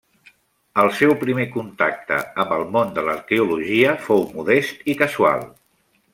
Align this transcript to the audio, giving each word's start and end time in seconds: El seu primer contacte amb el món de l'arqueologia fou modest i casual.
El 0.83 0.87
seu 0.99 1.11
primer 1.23 1.45
contacte 1.57 2.17
amb 2.45 2.55
el 2.57 2.65
món 2.77 2.95
de 2.97 3.03
l'arqueologia 3.09 3.93
fou 4.09 4.27
modest 4.41 4.91
i 4.95 4.99
casual. 5.05 5.47